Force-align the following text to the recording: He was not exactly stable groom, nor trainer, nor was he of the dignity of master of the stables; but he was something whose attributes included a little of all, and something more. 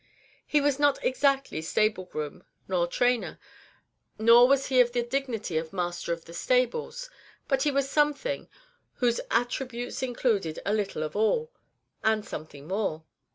He 0.47 0.61
was 0.61 0.79
not 0.79 0.97
exactly 1.05 1.61
stable 1.61 2.05
groom, 2.05 2.43
nor 2.67 2.87
trainer, 2.87 3.37
nor 4.17 4.47
was 4.47 4.65
he 4.65 4.81
of 4.81 4.93
the 4.93 5.03
dignity 5.03 5.59
of 5.59 5.71
master 5.73 6.11
of 6.11 6.25
the 6.25 6.33
stables; 6.33 7.07
but 7.47 7.61
he 7.61 7.71
was 7.71 7.87
something 7.87 8.49
whose 8.95 9.21
attributes 9.29 10.01
included 10.01 10.59
a 10.65 10.73
little 10.73 11.03
of 11.03 11.15
all, 11.15 11.51
and 12.03 12.25
something 12.25 12.67
more. 12.67 13.03